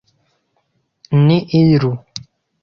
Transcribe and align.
Ni 1.25 1.37
iru! 1.61 1.91